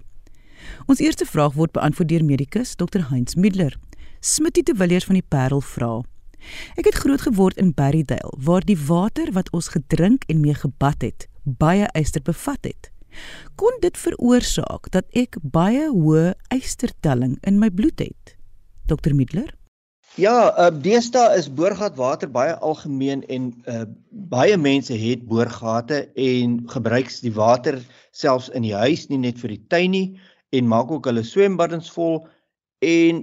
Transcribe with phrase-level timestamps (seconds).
[0.88, 3.00] Ons eerste vraag word beantwoord deur medikus Dr.
[3.10, 3.78] Heinz Middler.
[4.20, 6.02] Smitty de Villiers van die Parel vra:
[6.80, 11.02] Ek het groot geword in Berrydale waar die water wat ons gedrink en mee gebad
[11.05, 12.91] het, baie yster bevat het.
[13.55, 18.36] Kon dit veroorsaak dat ek baie hoë ystertelling in my bloed het?
[18.88, 19.52] Dr Middler?
[20.20, 27.08] Ja, uh, deesdae is boorgatwater baie algemeen en uh, baie mense het boorgate en gebruik
[27.23, 27.80] die water
[28.12, 30.08] selfs in die huis nie net vir die tuin nie
[30.52, 32.26] en maak ook hulle swembaddens vol
[32.81, 33.20] En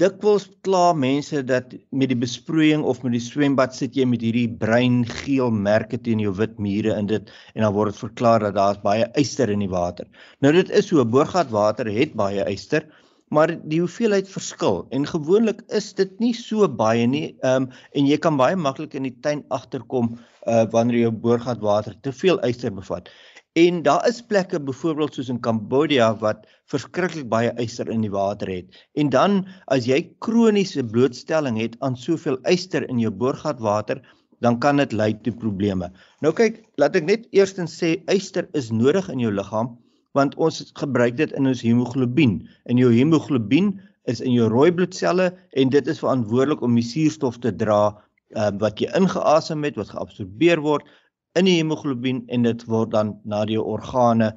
[0.00, 4.48] dikwels kla mense dat met die besproeiing of met die swembad sit jy met hierdie
[4.48, 8.56] bruin geel merke teen jou wit mure in dit en dan word dit verklaar dat
[8.56, 10.08] daar's baie yster in die water.
[10.40, 12.86] Nou dit is so, boorgatwater het baie yster,
[13.28, 17.34] maar die hoeveelheid verskil en gewoonlik is dit nie so baie nie.
[17.44, 20.14] Ehm um, en jy kan baie maklik in die tuin agterkom
[20.48, 23.12] uh wanneer jou boorgatwater te veel yster bevat.
[23.52, 28.48] En daar is plekke byvoorbeeld soos in Kambodja wat verskriklik baie yster in die water
[28.48, 28.78] het.
[28.96, 29.42] En dan
[29.76, 34.00] as jy kroniese blootstelling het aan soveel yster in jou boorgatwater,
[34.40, 35.90] dan kan dit lei tot probleme.
[36.24, 39.76] Nou kyk, laat ek net eerstens sê yster is nodig in jou liggaam
[40.16, 42.34] want ons gebruik dit in ons hemoglobien.
[42.68, 43.74] En jou hemoglobien
[44.08, 48.50] is in jou rooi bloedselle en dit is verantwoordelik om die suurstof te dra uh,
[48.60, 50.88] wat jy ingeasem het, wat geabsorbeer word
[51.38, 54.32] in die hemoglobien en dit word dan na die organe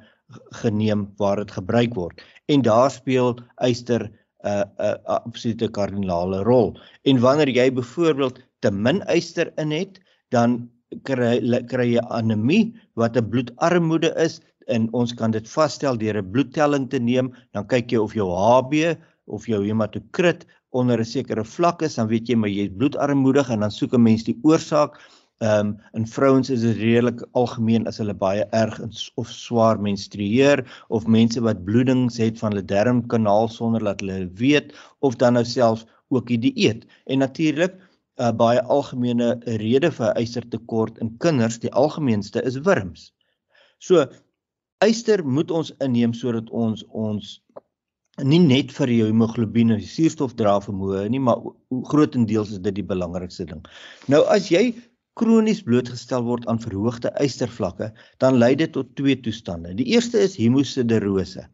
[0.60, 2.22] geneem waar dit gebruik word.
[2.48, 6.78] En daar speel yster 'n uh, 'n uh, absolute kardinale rol.
[7.04, 10.70] En wanneer jy byvoorbeeld te min yster in het, dan
[11.02, 16.30] kry kry jy anemie wat 'n bloedarmoede is en ons kan dit vasstel deur 'n
[16.30, 18.96] bloedtelling te neem, dan kyk jy of jou HB
[19.26, 23.50] of jou hematokrit onder 'n sekere vlak is, dan weet jy maar jy het bloedarmoedig
[23.50, 24.98] en dan soek 'n mens die oorsaak
[25.44, 28.78] Ehm um, in vrouens is dit redelik algemeen as hulle baie erg
[29.20, 34.72] of swaar menstrueer of mense wat bloedings het van hulle darmkanaal sonder dat hulle weet
[35.04, 36.86] of dan nou selfs ook die dieet.
[37.04, 43.12] En natuurlik 'n uh, baie algemene rede vir ystertekort in kinders, die algemeenste is wurms.
[43.78, 44.06] So
[44.84, 47.42] yster moet ons inneem sodat ons ons
[48.24, 51.44] nie net vir jou hemoglobien en suurstof dra vermoë nie, maar
[51.92, 53.60] grootendeels is dit die belangrikste ding.
[54.08, 54.72] Nou as jy
[55.16, 57.90] kronies blootgestel word aan verhoogde ystervlakke,
[58.22, 59.72] dan lei dit tot twee toestande.
[59.78, 61.46] Die eerste is hemosiderose.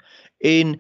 [0.43, 0.77] En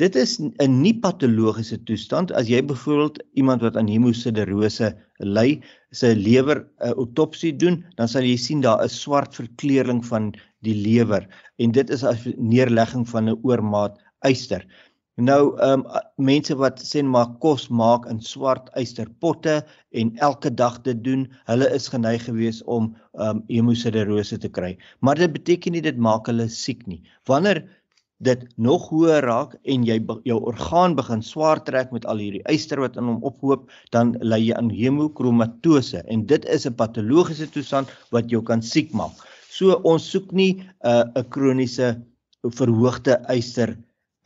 [0.00, 5.60] dit is 'n nie patologiese toestand as jy byvoorbeeld iemand wat aan hemosiderose ly,
[5.92, 10.32] sy lewer 'n autopsie doen, dan sal jy sien daar is swart verkleuring van
[10.62, 11.28] die lewer
[11.58, 14.64] en dit is 'n neerlegging van 'n oormaat yster.
[15.20, 19.58] Nou ehm um, mense wat sê maar kos maak in swart ysterpotte
[19.92, 24.78] en elke dag dit doen, hulle is geneig gewees om ehm um, hemosiderose te kry.
[25.00, 27.02] Maar dit beteken nie dit maak hulle siek nie.
[27.28, 27.60] Wanneer
[28.24, 32.80] dit nog hoër raak en jy jou orgaan begin swaar trek met al hierdie yster
[32.80, 37.92] wat in hom ophoop, dan lei jy aan hemokromatose en dit is 'n patologiese toestand
[38.10, 39.12] wat jou kan siek maak.
[39.50, 42.00] So ons soek nie 'n uh, 'n kroniese
[42.48, 43.76] verhoogde yster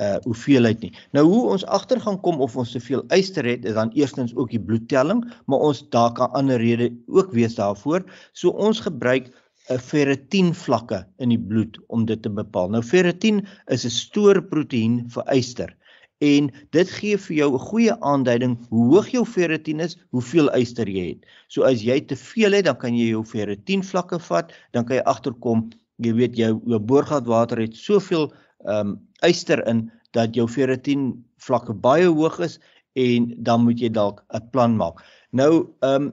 [0.03, 0.93] uh hoeveelheid nie.
[1.17, 4.51] Nou hoe ons agter gaan kom of ons soveel yster het, is dan eerstens ook
[4.51, 8.05] die bloedtelling, maar ons daar kan ander redes ook wees daarvoor.
[8.33, 9.33] So ons gebruik
[9.67, 12.69] 'n uh, ferritin vlakke in die bloed om dit te bepaal.
[12.71, 15.77] Nou ferritin is 'n stoorproteïen vir yster
[16.25, 20.89] en dit gee vir jou 'n goeie aanduiding hoe hoog jou ferritin is, hoeveel yster
[20.89, 21.27] jy het.
[21.49, 24.97] So as jy te veel het, dan kan jy jou ferritin vlakke vat, dan kan
[24.97, 28.33] jy agterkom, jy weet jou jou boorgatwater het soveel
[28.65, 32.59] ehm um, yster in dat jou ferritin vlakke baie hoog is
[32.97, 35.05] en dan moet jy dalk 'n plan maak.
[35.33, 36.13] Nou ehm um,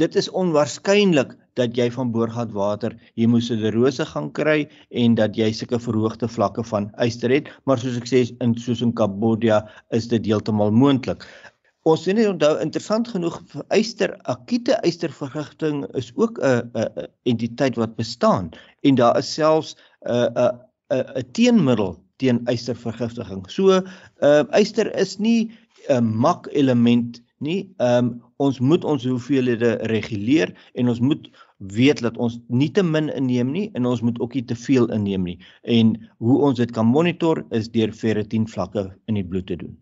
[0.00, 6.28] dit is onwaarskynlik dat jy van boorgatwater hemosiderose gaan kry en dat jy sulke verhoogde
[6.28, 9.60] vlakke van yster het, maar soos ek sê in soos in Kambodja
[9.90, 11.26] is dit heeltemal moontlik.
[11.88, 17.96] Ons sien net onthou interessant genoeg vir yster akute ystervergiftiging is ook 'n entiteit wat
[17.96, 18.50] bestaan
[18.84, 23.44] en daar is selfs 'n 'n 'n teenmiddel teen ystervergiftiging.
[23.50, 25.50] So, ehm uh, yster is nie
[25.88, 27.72] 'n mak element nie.
[27.76, 32.82] Ehm um, ons moet ons hoeveelhede reguleer en ons moet weet dat ons nie te
[32.82, 35.38] min inneem nie en ons moet ook nie te veel inneem nie.
[35.62, 39.76] En hoe ons dit kan monitor is deur ferritin vlakke in die bloed te doen.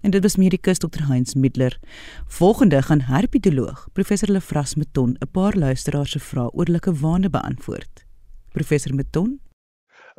[0.00, 1.08] En dit was medikus Dr.
[1.08, 1.78] Heinz Middler.
[2.26, 8.06] Volgende gaan herpetoloog Professor Lefras Meton 'n paar luisteraars se vrae oor likkewaande beantwoord.
[8.52, 9.40] Professor Meton,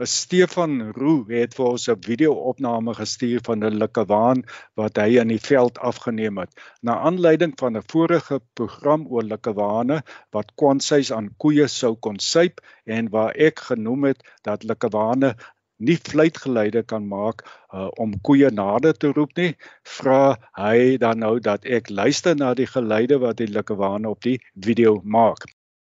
[0.07, 4.44] Stefan Roo het vir ons 'n video-opname gestuur van 'n likkewaan
[4.80, 6.56] wat hy in die veld afgeneem het.
[6.81, 10.01] Na aanleiding van 'n vorige program oor likkewane
[10.31, 15.36] wat kwansies aan koeie sou kon suip en waar ek genoem het dat likkewane
[15.78, 17.44] nie fluitgeluide kan maak
[17.74, 22.54] uh, om koeie nader te roep nie, vra hy dan nou dat ek luister na
[22.54, 25.44] die geluide wat die likkewane op die video maak.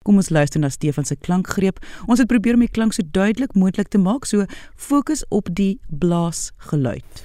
[0.06, 1.80] Kom ons luister na Stefan se klankgreep.
[2.06, 4.46] Ons het probeer om die klank so duidelik moontlik te maak, so
[4.78, 7.24] fokus op die blaasgeluid.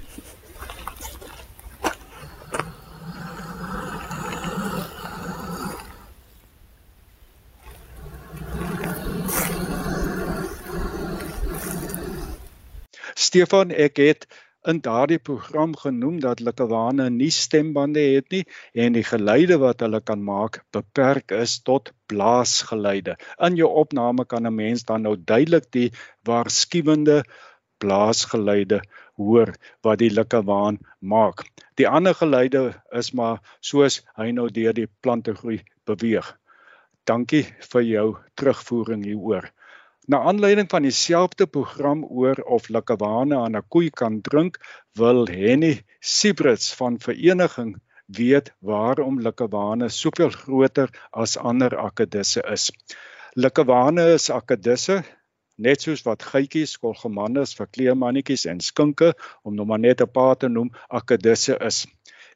[13.14, 14.26] Stefan, ek het
[14.70, 18.42] in daardie program genoem dat likkewane nie stembande het nie
[18.86, 23.16] en die geluide wat hulle kan maak beperk is tot blaasgeluide.
[23.48, 25.90] In jou opname kan 'n mens dan nou duidelik die
[26.30, 27.24] waarskuwende
[27.78, 28.82] blaasgeluide
[29.18, 31.46] hoor wat die likkewaan maak.
[31.76, 36.38] Die ander geluide is maar soos hy nou deur die plante groei beweeg.
[37.10, 39.50] Dankie vir jou terugvoering hieroor.
[40.10, 44.58] Na aanleiding van dieselfde program oor of likkewane aan 'n koei kan drink,
[44.98, 47.78] wil Henny Sibrits van vereniging
[48.18, 52.72] weet waarom likkewane soveel groter as ander akedisse is.
[53.36, 55.04] Likkewane is akedisse
[55.62, 59.14] net soos wat geitjies, kolgemannes, verkleemannetjies en skinke
[59.44, 61.86] om nog maar net 'n paar te noem akedisse is.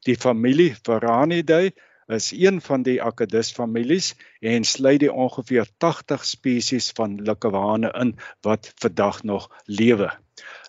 [0.05, 1.73] Die familie Varanidae
[2.07, 8.13] is een van die Akedus families en sluit die ongeveer 80 spesies van likkewane in
[8.45, 10.11] wat vandag nog lewe.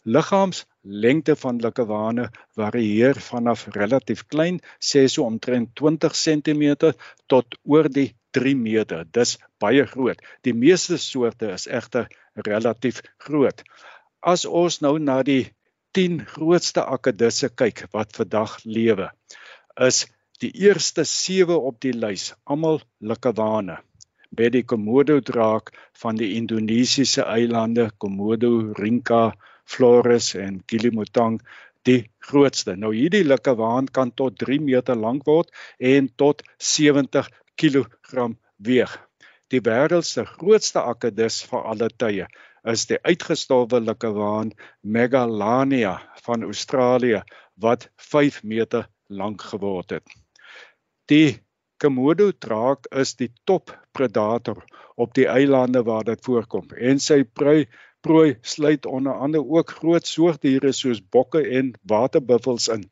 [0.02, 6.92] Liggaamslengte van likkewane varieer vanaf relatief klein, sê so omtrent 20 cm
[7.26, 9.04] tot oor die 3 meter.
[9.12, 10.22] Dis baie groot.
[10.46, 12.08] Die meeste soorte is egter
[12.48, 13.62] relatief groot.
[14.20, 15.52] As ons nou na die
[15.96, 19.10] 10 grootste akedusse kyk wat vandag lewe,
[19.76, 20.04] is
[20.42, 23.78] Die eerste 7 op die lys, almal likkewane.
[24.36, 29.30] By die Komodo draak van die Indonesiese eilande Komodo, Rinca,
[29.64, 31.38] Flores en Kilimantan
[31.88, 32.74] die grootste.
[32.76, 35.48] Nou hierdie likkewaan kan tot 3 meter lank word
[35.92, 38.28] en tot 70 kg
[38.68, 38.92] weeg.
[39.48, 42.28] Die wêreld se grootste akedus vir alle tye
[42.74, 44.52] is die uitgestorwe likkewaan
[44.82, 45.96] Megalania
[46.28, 47.24] van Australië
[47.68, 50.25] wat 5 meter lank geword het.
[51.10, 51.38] Die
[51.78, 54.62] Komodo draak is die top predator
[54.96, 57.68] op die eilande waar dit voorkom en sy prooi
[58.06, 62.82] prooi sluit onder andere ook groot soogdiere soos bokke en waterbuffels in.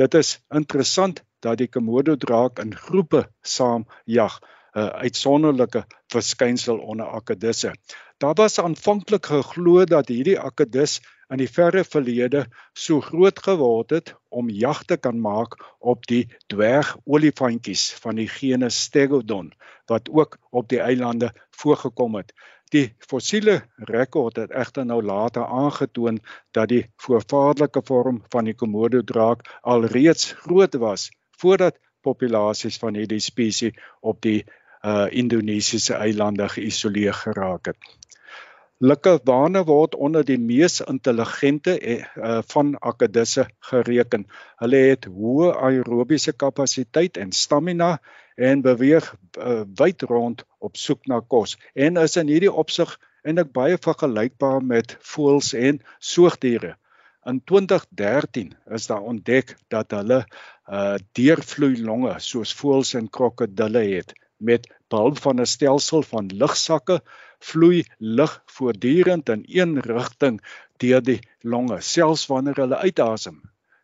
[0.00, 3.26] Dit is interessant dat die Komodo draak in groepe
[3.56, 4.40] saam jag,
[4.74, 7.72] 'n uitsonderlike verskynsel onder akedisse.
[8.18, 12.44] Daar was aanvanklik geglo dat hierdie akedus in die verre verlede
[12.74, 18.80] so groot geword het om jag te kan maak op die dwergolifantjies van die genus
[18.88, 19.52] Stegodon
[19.90, 21.30] wat ook op die eilande
[21.62, 22.32] voorgekom het.
[22.70, 23.56] Die fossiele
[23.90, 26.20] rekord het egter nou later aangetoon
[26.54, 31.10] dat die voorvaderlike vorm van die Komodo draak alreeds groot was
[31.42, 34.44] voordat populasies van hierdie spesies op die
[34.80, 37.90] uh Indonesiese eilande geïsoleer geraak het.
[38.80, 44.24] Likkewane word onder die mees intelligente uh, van akedisse gereken.
[44.62, 47.90] Hulle het hoë aerobiese kapasiteit en stamina
[48.40, 53.52] en beweeg uh, wyd rond op soek na kos en is in hierdie opsig eintlik
[53.52, 56.78] baie vergelykbaar met voëls en soogdiere.
[57.28, 60.24] In 2013 is daar ontdek dat hulle
[60.72, 67.02] uh deurvloei longe soos voëls en krokodille het met behulp van 'n stelsel van lugsakke
[67.40, 70.40] vloei lug voortdurend in een rigting
[70.82, 73.40] deur die longe selfs wanneer hulle uitasem.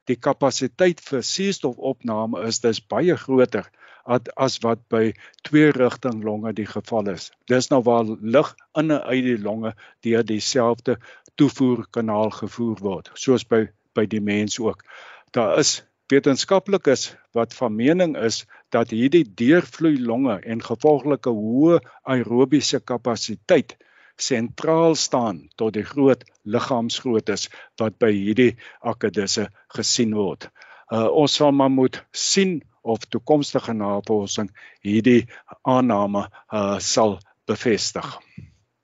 [0.06, 3.66] Die kapasiteit vir suurstofopname is dus baie groter
[4.06, 5.10] as wat by
[5.48, 7.32] twee rigting longe die geval is.
[7.50, 9.74] Dis nou waar lug in en uit die longe
[10.06, 10.98] deur dieselfde
[11.34, 14.84] toevoerkanaal gevoer word, soos by by die mens ook.
[15.32, 15.80] Daar is
[16.12, 18.44] wetenskaplikes wat van mening is
[18.74, 21.80] dat hierdie deurvloei longe en gevolglike hoë
[22.14, 23.76] aerobiese kapasiteit
[24.16, 27.48] sentraal staan tot die groot liggaamsgroottes
[27.82, 30.48] wat by hierdie akedisse gesien word.
[30.88, 34.52] Uh, ons sal maar moet sien of toekomstige navorsing
[34.86, 35.26] hierdie
[35.66, 37.18] aanname uh, sal
[37.50, 38.06] bevestig.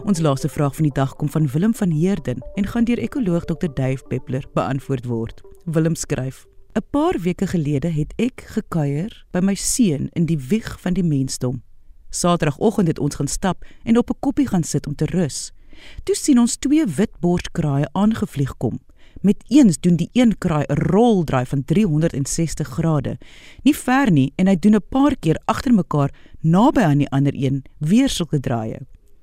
[0.04, 3.45] Ons laaste vraag van die dag kom van Willem van Heerden en gaan deur ekoloog
[3.45, 3.69] Dr.
[3.75, 5.40] Dave Peppler beantwoord word.
[5.64, 10.80] Willem skryf: 'n Paar weke gelede het ek gekuier by my seun in die wieg
[10.80, 11.62] van die mensdom.
[12.10, 15.52] Saterdagoggend het ons gaan stap en op 'n koppie gaan sit om te rus.
[16.04, 18.78] Toe sien ons twee witborskraaie aangevlieg kom.
[19.20, 23.18] Met eens doen die een kraai 'n roldraai van 360 grade.
[23.62, 27.34] Nie ver nie en hy doen 'n paar keer agter mekaar naby aan die ander
[27.34, 28.78] een weer sulke draaie.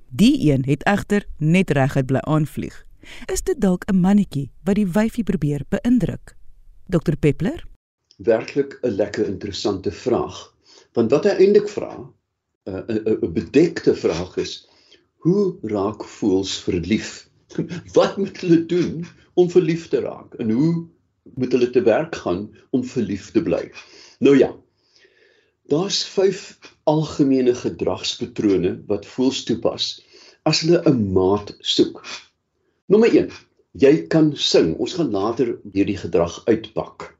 [0.09, 2.85] Die een het egter net reguit bly aanvlieg.
[3.25, 6.35] Is dit dalk 'n mannetjie wat die wyfie probeer beïndruk?
[6.89, 7.63] Dr Peppler?
[8.17, 10.55] Werklik 'n lekker interessante vraag.
[10.95, 11.93] Want wat hy eintlik vra,
[12.63, 14.53] 'n 'n bedekte vraag is:
[15.17, 17.27] Hoe raak voels verlief?
[17.97, 20.33] Wat moet hulle doen om verlief te raak?
[20.39, 20.87] En hoe
[21.35, 23.71] moet hulle te werk gaan om verlief te bly?
[24.19, 24.55] Nou ja.
[25.67, 29.89] Daar's 5 algemene gedragspatrone wat voels toepas
[30.43, 31.99] as hulle 'n maat soek.
[32.87, 33.31] Nommer 1
[33.77, 34.73] Jy kan sing.
[34.81, 37.11] Ons gaan later hierdie gedrag uitpak.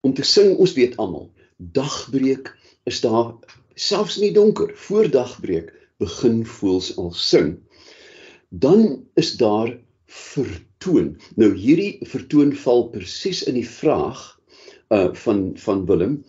[0.00, 2.48] Om te sing, ons weet almal, dagbreek
[2.88, 3.34] is daar
[3.78, 5.68] selfs in die donker, voor dagbreek
[6.00, 7.58] begin voels al sing.
[8.48, 9.74] Dan is daar
[10.08, 11.16] vertoon.
[11.36, 14.22] Nou hierdie vertoon val presies in die vraag
[14.94, 16.22] uh van van Willem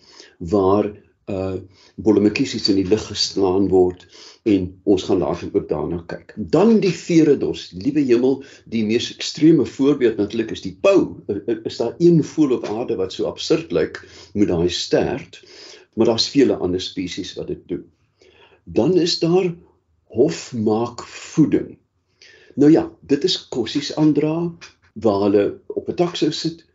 [0.52, 0.92] waar
[1.30, 1.58] uh
[2.00, 4.06] Bolomekisies in die lig geslaan word
[4.48, 6.32] en ons gaan later ook daarna kyk.
[6.38, 8.40] Dan die Veredos, liewe hemel,
[8.72, 11.20] die mees ekstreme voorbeeld natuurlik is die pau.
[11.68, 14.00] Is daar een voël op aarde wat so absurd lyk
[14.34, 15.42] met daai stert,
[15.96, 17.84] maar daar's vele ander spesies wat dit doen.
[18.64, 19.52] Dan is daar
[20.16, 21.76] hofmaak voeding.
[22.56, 24.34] Nou ja, dit is kossies aandra
[24.94, 26.66] waar hulle op 'n tak sou sit,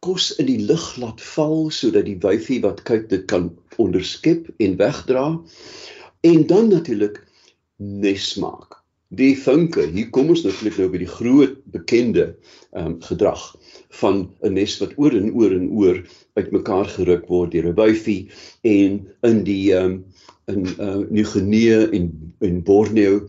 [0.00, 4.76] kos in die lug laat val sodat die wyfie wat kyk dit kan onderskep en
[4.80, 5.24] wegdra.
[6.20, 7.20] En dan natuurlik
[7.76, 8.80] nes maak.
[9.10, 12.26] Die vinke, hier kom ons natuurlik nou by die groot bekende
[12.70, 13.42] ehm um, gedrag
[14.00, 15.96] van 'n nes wat oor en oor en oor
[16.38, 18.30] uitmekaar geruk word deur 'n wyfie
[18.62, 20.04] en in die ehm um,
[20.46, 22.06] in uh Nieu-Guinea en
[22.38, 23.26] en Borneo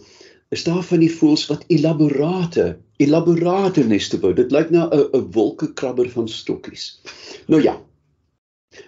[0.50, 4.34] is daar van die voëls wat elaborate elaborate neste bou.
[4.34, 7.02] Dit lyk na 'n 'n wolkekrabber van stokkies.
[7.48, 7.80] Nou ja.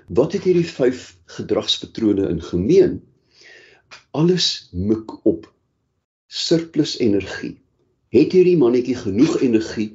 [0.07, 3.01] Wat het hierdie vyf gedragspatrone in gemeen?
[4.11, 5.47] alles mik op
[6.27, 7.57] surplus energie.
[8.13, 9.93] Het hierdie mannetjie genoeg energie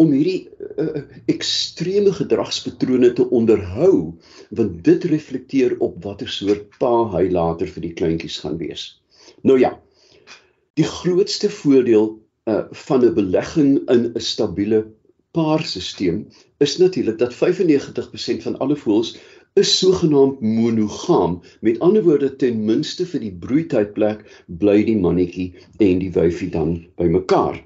[0.00, 3.94] om hierdie uh, ekstreme gedragspatrone te onderhou
[4.50, 8.88] want dit reflekteer op watter soort pa hy later vir die kleintjies gaan wees.
[9.46, 9.76] Nou ja.
[10.74, 12.08] Die grootste voordeel
[12.50, 14.86] uh, van 'n belegging in 'n stabiele
[15.30, 16.24] paarstelsel
[16.58, 19.16] is natuurlik dat 95% van alle voëls
[19.54, 21.42] is sogenaamd monogam.
[21.60, 26.72] Met ander woorde, ten minste vir die broeitydplek bly die mannetjie en die wyfie dan
[26.98, 27.60] bymekaar.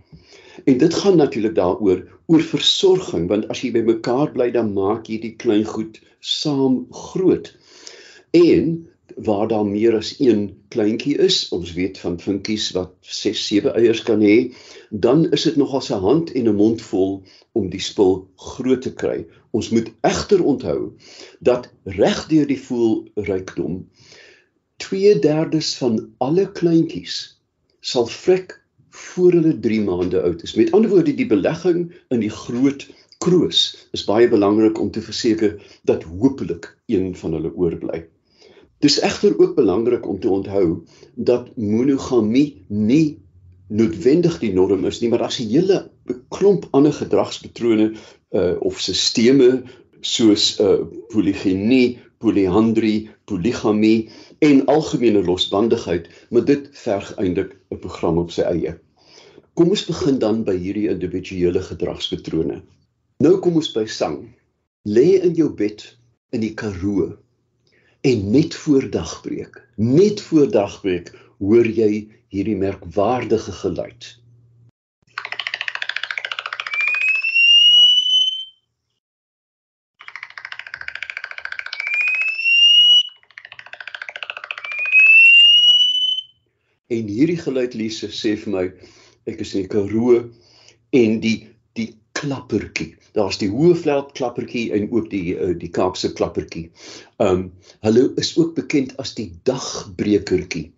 [0.65, 5.21] En dit gaan natuurlik daaroor oor versorging, want as jy bymekaar bly dan maak jy
[5.23, 7.49] die klein goed saam groot.
[8.37, 8.89] En
[9.25, 14.03] waar daar meer as een kleintjie is, ons weet van vinkies wat 6, 7 eiers
[14.07, 14.53] kan hê,
[14.91, 17.23] dan is dit nogal 'n hand en 'n mond vol
[17.53, 19.27] om die spul groot te kry.
[19.51, 20.93] Ons moet egter onthou
[21.41, 23.89] dat regdeur die voel rykdom
[24.77, 27.41] 2/3 van alle kleintjies
[27.81, 28.61] sal vrek
[28.91, 30.55] voor hulle 3 maande oud is.
[30.55, 32.87] Met ander woorde, die belegging in die groot
[33.19, 38.07] kroos is baie belangrik om te verseker dat hopelik een van hulle oorbly.
[38.79, 43.19] Dis egter ook belangrik om te onthou dat monogamie nie
[43.69, 45.91] noodwendig die norm is nie, maar daar's 'n hele
[46.29, 47.93] klomp ander gedragspatrone
[48.31, 49.63] uh of sisteme
[50.01, 58.31] soos uh poligenie, poliandrie, poligamie en algemene losbandigheid, maar dit verg eintlik 'n program op
[58.31, 58.79] sy eie.
[59.55, 62.63] Kom ons begin dan by hierdie individuele gedragspatrone.
[63.19, 64.29] Nou kom ons by sang.
[64.87, 65.83] Lê in jou bed
[66.31, 67.17] in die Karoo
[68.09, 74.07] en net voor dagbreek, net voor dagbreek hoor jy hierdie merkwaardige geluid.
[86.89, 88.67] En hierdie geluid Lise sê vir my
[89.29, 90.23] ek is in die Karoo
[90.97, 91.37] en die
[91.77, 92.97] die klappertjie.
[93.17, 96.69] Daar's die Hoëveld klappertjie en ook die uh, die Kaapse klappertjie.
[97.23, 97.49] Um
[97.87, 100.69] hulle is ook bekend as die dagbrekertjie.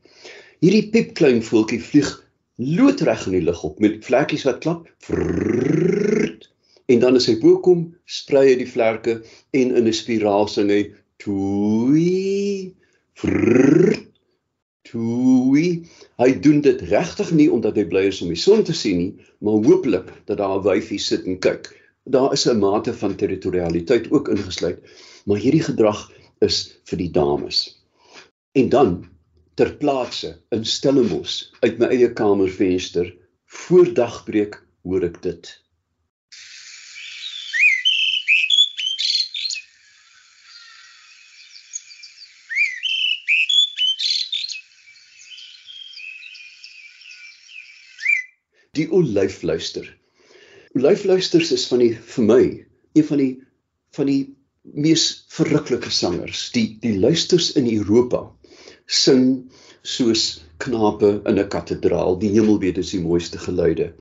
[0.61, 2.11] Hierdie piepklein voeltjie vlieg
[2.61, 4.89] loodreg in die lug op met vlekkies wat klap.
[5.07, 6.51] Vrrrt,
[6.93, 9.21] en dan as hy bo kom, sprei hy die vlerke
[9.57, 10.83] en in 'n spiraal sing hy
[11.23, 12.75] toei.
[13.21, 14.10] Vrrrt,
[14.91, 15.87] Toei.
[16.19, 19.13] Hy doen dit regtig nie omdat hy bly is om die son te sien nie,
[19.39, 21.71] maar hooplik dat daar 'n wyfie sit en kyk.
[22.05, 24.81] Daar is 'n mate van territorialiteit ook ingesluit,
[25.27, 27.59] maar hierdie gedrag is vir die dames.
[28.53, 29.07] En dan
[29.55, 35.51] ter plaatse in Stellenbosch uit my eie kamervenster voor dagbreek hoor ek dit.
[48.81, 49.87] Die olyfluister.
[50.79, 52.43] Olyfluisters is van die vir my
[52.97, 53.33] een van die
[53.97, 54.21] van die
[54.63, 56.51] mees verruklike sangers.
[56.55, 58.23] Die die luisters in Europa
[58.87, 59.51] sing
[59.83, 62.19] soos knape in 'n kathedraal.
[62.19, 63.95] Die hemel weet is die mooiste geluide.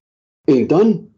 [0.46, 1.10] En dan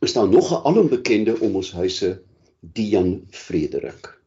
[0.00, 2.20] is daar nog 'n alombekende om ons huise,
[2.60, 4.23] die Jan Frederik.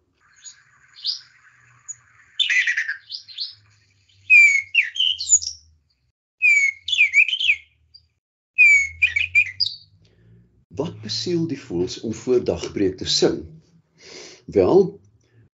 [11.08, 13.38] Besiel die voëls om voor dagbreek te sing?
[14.56, 14.82] Wel,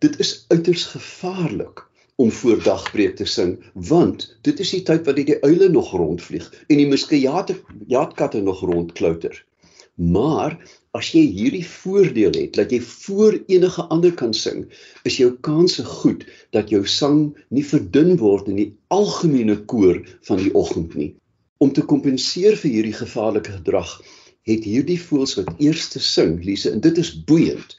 [0.02, 1.84] dit is uiters gevaarlik
[2.24, 6.48] om voor dagbreek te sing, want dit is die tyd wat die uile nog rondvlieg
[6.68, 7.60] en die muskiate
[7.92, 9.36] jaatkatte nog rondklouter.
[10.16, 10.58] Maar
[10.98, 14.66] as jy hierdie voordeel het dat jy voor enige ander kan sing,
[15.06, 16.26] is jou kanse goed
[16.58, 17.22] dat jou sang
[17.54, 21.12] nie verdun word in die algemene koor van die oggend nie.
[21.62, 24.00] Om te kompenseer vir hierdie gevaarlike gedrag,
[24.48, 27.78] het hierdie voëls wat eerste sing, Lise, en dit is boeiend.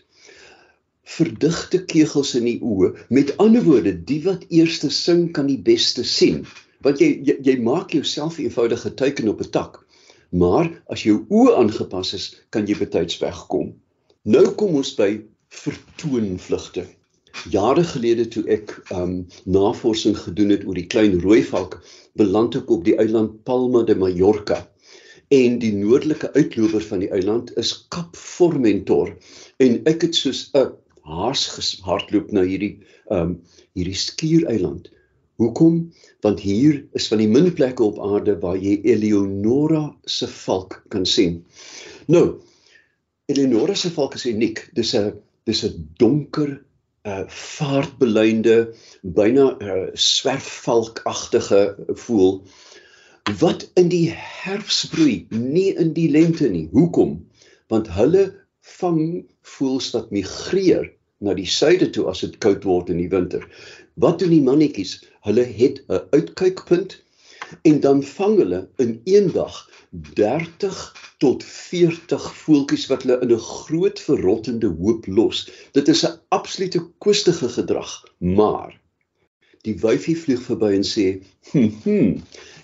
[1.15, 2.95] Verdigte kegels in die oë.
[3.13, 6.45] Met ander woorde, die wat eerste sing kan die beste sien.
[6.85, 9.81] Want jy jy, jy maak jouself eenvoudige teken op 'n tak.
[10.33, 13.75] Maar as jou oë aangepas is, kan jy betyds wegkom.
[14.25, 16.87] Nou kom ons by vertoonvlugte.
[17.51, 21.83] Jare gelede toe ek um navorsing gedoen het oor die klein rooi valk,
[22.17, 24.65] beland ek op die eiland Palma de Mallorca
[25.29, 29.15] en die noordelike uitloper van die eiland is Kap Formentor
[29.63, 30.73] en ek het soos 'n
[31.05, 33.33] haas gehardloop na hierdie ehm um,
[33.75, 34.91] hierdie skiereiland.
[35.37, 35.93] Hoekom?
[36.23, 41.07] Want hier is van die min plekke op aarde waar jy Eleonora se valk kan
[41.07, 41.45] sien.
[42.07, 42.41] Nou,
[43.27, 44.69] Eleonora se valk is uniek.
[44.73, 45.13] Dis 'n
[45.45, 46.65] dis 'n donker
[47.05, 52.43] uh, vaartbelynde byna uh, swerfvalkagtige voël
[53.33, 56.67] wat in die herfs broei, nie in die lente nie.
[56.73, 57.17] Hoekom?
[57.73, 58.27] Want hulle
[58.79, 60.91] vang voëls wat migreer
[61.25, 63.45] na die suide toe as dit koud word in die winter.
[64.01, 64.99] Wat doen die mannetjies?
[65.25, 67.01] Hulle het 'n uitkykpunt
[67.63, 70.79] en dan vang hulle in een dag 30
[71.19, 75.49] tot 40 voeltjies wat hulle in 'n groot verrottende hoop los.
[75.73, 78.81] Dit is 'n absolute koestige gedrag, maar
[79.65, 81.07] die wyfie vlieg verby en sê:
[81.53, 82.11] "Hm, hm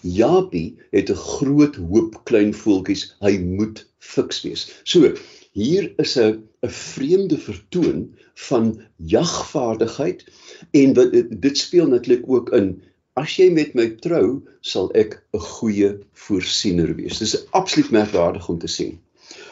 [0.02, 3.16] Japie het 'n groot hoop klein voeltjies.
[3.20, 4.62] Hy moet fiks wees.
[4.84, 5.12] So,
[5.52, 10.24] hier is 'n 'n vreemde vertoon van jagvaardigheid
[10.70, 11.12] en wat
[11.46, 12.82] dit speel natuurlik ook in
[13.14, 17.18] as jy met my trou, sal ek 'n goeie voorsiener wees.
[17.18, 18.98] Dis absoluut merkwaardig om te sien.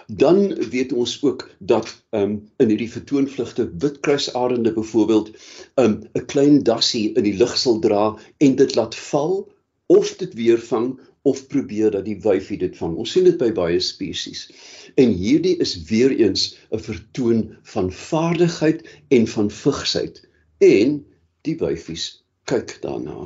[0.07, 5.31] Dan weet ons ook dat um in hierdie vertoonvlugte witkruisarende byvoorbeeld
[5.75, 9.53] um 'n klein dassie in die lug sal dra en dit laat val
[9.87, 12.97] of dit weer vang of probeer dat die wyfie dit vang.
[12.97, 14.47] Ons sien dit by baie spesies.
[14.95, 20.23] En hierdie is weer eens 'n vertoon van vaardigheid en van vigsheid
[20.59, 21.05] en
[21.43, 23.25] die wyfies kyk daarna.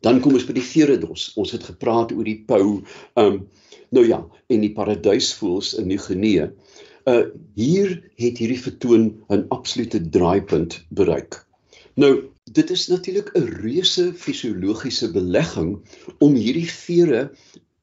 [0.00, 1.32] Dan kom ons by die veredos.
[1.36, 2.82] Ons het gepraat oor die pou,
[3.14, 3.48] um
[3.90, 6.50] nou ja, en die paradysvoëls in Nieu-Guinea.
[7.06, 11.46] Uh hier het hierdie vertoon 'n absolute draaipunt bereik.
[11.94, 15.78] Nou dit is natuurlik 'n reuse fisiologiese belegging
[16.18, 17.30] om hierdie vere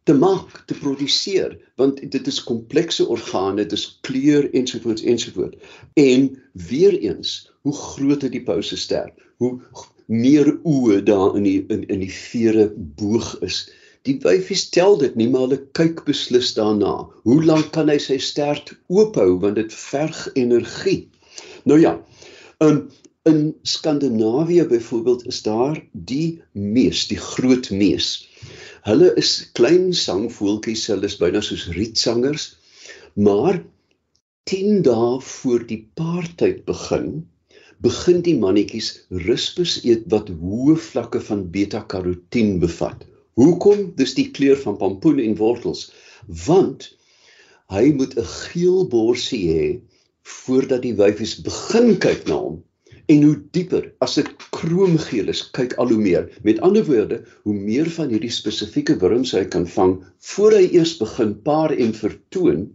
[0.04, 5.58] te maak, te produseer, want dit is komplekse organe, dit is kleur ensovoorts ensovoorts.
[5.94, 9.62] En weer eens, hoe groter die pouse ster, hoe
[10.06, 13.72] meer oë daar in die in in die vere boog is.
[14.08, 16.96] Die wyfie stel dit nie maar hulle kyk beslis daarna.
[17.24, 21.08] Hoe lank kan hy sy stert oop hou want dit verg energie.
[21.70, 21.96] Nou ja,
[22.60, 22.84] um,
[23.26, 28.08] In Skandinawië byvoorbeeld is daar die mees, die groot mees.
[28.84, 32.50] Hulle is klein sangvoeltjies, hulle is byna soos rietsangers,
[33.14, 33.62] maar
[34.52, 37.08] 10 dae voor die paartyd begin,
[37.88, 38.92] begin die mannetjies
[39.30, 43.08] ruspus eet wat hoë vlakke van beta-karotien bevat.
[43.40, 43.94] Hoekom?
[43.98, 45.88] Dis die kleur van pompoen en wortels.
[46.46, 46.92] Want
[47.74, 49.66] hy moet 'n geel borsie hê
[50.24, 52.62] voordat die wyfies begin kyk na hom
[53.12, 56.30] en hoe dieper as dit kroomgeel is, kyk al hoe meer.
[56.48, 59.98] Met ander woorde, hoe meer van hierdie spesifieke wurms hy kan vang
[60.34, 62.68] voor hy eers begin paar en vertoon,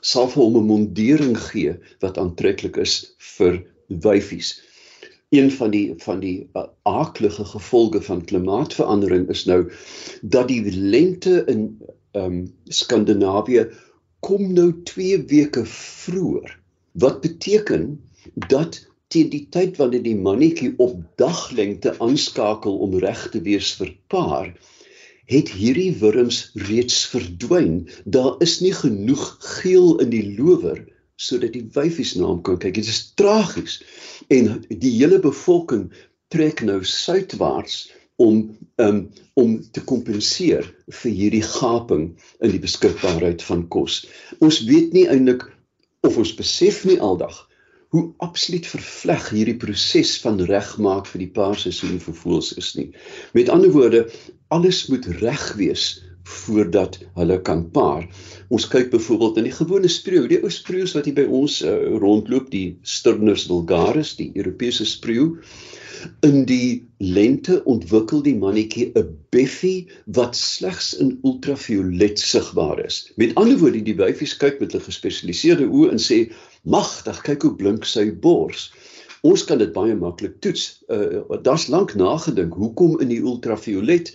[0.00, 4.60] sal vir hom 'n mondering gee wat aantreklik is vir wyfies.
[5.32, 9.62] Een van die van die uh, aaklige gevolge van klimaatsverandering is nou
[10.20, 11.62] dat die lente in
[12.12, 13.62] ehm um, Skandinawië
[14.20, 16.58] kom nou 2 weke vroeër.
[16.92, 18.00] Wat beteken
[18.48, 23.96] dat teen die tyd wanneer die mannetjie op daglengte aanskakel om reg te wees vir
[24.12, 24.52] paar,
[25.32, 27.86] het hierdie wurms reeds verdwyn.
[28.04, 30.84] Daar is nie genoeg geel in die lower
[31.22, 32.80] sodat die wyfies na hom kan kyk.
[32.80, 33.78] Dit is tragies.
[34.32, 35.88] En die hele bevolking
[36.32, 37.84] trek nou suidwaarts
[38.22, 38.42] om
[38.82, 38.98] um,
[39.40, 40.66] om te kompenseer
[41.00, 42.10] vir hierdie gaping
[42.44, 44.02] in die beskikbaarheid van kos.
[44.44, 45.46] Ons weet nie eintlik
[46.04, 47.38] of ons besef nie aldag
[47.92, 52.88] hoe absoluut vervleg hierdie proses van regmaak vir die paarseisoen vir voëls is nie.
[53.36, 54.06] Met ander woorde,
[54.48, 58.06] alles moet reg wees voordat hulle kan paar.
[58.48, 61.72] Ons kyk byvoorbeeld in die gewone spreeu, die ou spreeus wat hier by ons uh,
[62.02, 65.38] rondloop, die Sturnus vulgaris, die Europese spreeu.
[66.26, 69.86] In die lente ontwikkel die mannetjie 'n beffie
[70.18, 73.12] wat slegs in ultraviolet sigbaar is.
[73.16, 76.32] Met ander woorde, die wyfies kyk met 'n gespesialiseerde oë en sê:
[76.62, 78.72] "Magtig, kyk hoe blink sy bors."
[79.22, 80.82] Ons kan dit baie maklik toets.
[80.90, 84.10] Uh, Daar's lank nagedink hoekom in die ultraviolet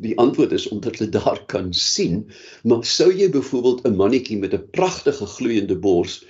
[0.00, 2.22] Die antwoord is omdat hulle daar kan sien,
[2.64, 6.24] maar sou jy byvoorbeeld 'n mannetjie met 'n pragtige gloeiende bors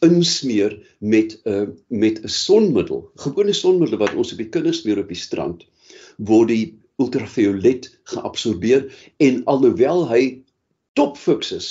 [0.00, 4.98] insmeer met 'n uh, met 'n sonmiddel, gewone sonmiddel wat ons op die kinders smeer
[4.98, 5.66] op die strand,
[6.16, 8.86] word die ultraviolet geabsorbeer
[9.16, 10.22] en alhoewel hy
[10.92, 11.68] topfiks is,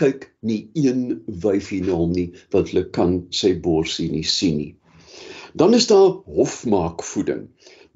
[0.00, 4.72] kyk nie een wyfie na hom nie want hulle kan sy borsie nie sien nie.
[5.52, 7.48] Dan is daar hofmaakvoeding.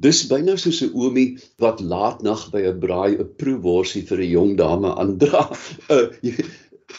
[0.05, 4.53] Dis byna soos 'n oomie wat laatnag by 'n braai 'n proeworsie vir 'n jong
[4.61, 5.43] dame aandra,
[5.97, 6.35] 'n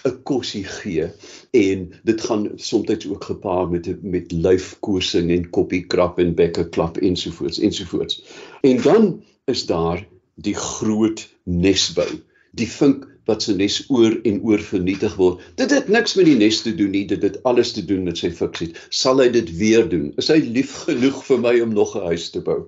[0.10, 1.05] 'n kosie gee
[1.53, 8.21] en dit gaan soms ook gepaard met met lyfkoersing en koppiekrap en bekkeklap ensovoorts ensovoorts.
[8.62, 12.10] En dan is daar die groot nesbou.
[12.57, 15.41] Die vink wat se nes oor en oor vernietig word.
[15.59, 18.19] Dit het niks met die nes te doen nie, dit het alles te doen met
[18.21, 18.69] sy fiksie.
[18.89, 20.13] Sal hy dit weer doen?
[20.21, 22.63] Is hy lief genoeg vir my om nog 'n huis te bou?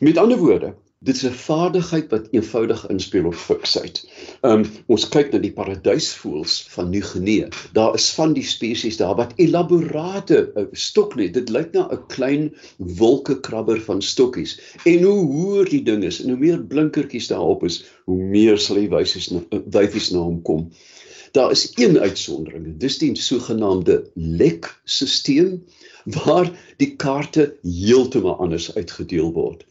[0.00, 3.98] Met ander woorde, dit is 'n vaardigheid wat eenvoudig inspel op fiksheid.
[4.42, 7.48] Um ons kyk na die paradysvoëls van Nieu-Guinea.
[7.72, 11.34] Daar is van die spesies daar wat elaborate uh, stoknet.
[11.34, 14.58] Dit lyk na 'n klein wolkekrabber van stokkies.
[14.84, 18.82] En hoe hoër die ding is en hoe meer blinkertjies daarop is, hoe meer sal
[18.82, 20.70] die wyfies na uh, wyfies na hom kom.
[21.32, 22.74] Daar is een uitsondering.
[22.78, 25.62] Dis die sogenaamde lek-stelsel
[26.04, 29.67] waar die kaarte heeltemal anders uitgedeel word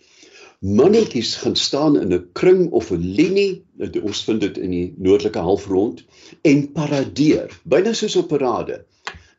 [0.76, 3.64] mannetjies gaan staan in 'n kring of 'n linie,
[4.04, 6.04] ons vind dit in die noordelike halfrond
[6.42, 8.86] en paradeer, byna soos op parade.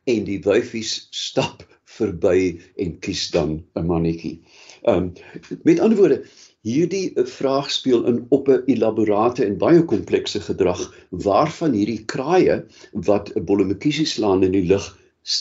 [0.05, 4.41] En die wyfies stap verby en kies dan 'n mannetjie.
[4.83, 5.12] Ehm um,
[5.62, 6.25] met ander woorde,
[6.62, 13.33] hierdie vraag speel in op 'n elaborate en baie komplekse gedrag waarvan hierdie kraaie wat
[13.35, 14.97] 'n bolomekiesie slaan in die lug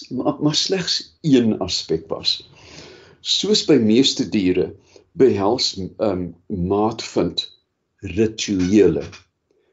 [0.09, 2.49] maar, maar slegs een aspek was.
[3.21, 4.73] Soos by meeste diere
[5.17, 7.57] behels um maat vind
[7.97, 9.03] rituele.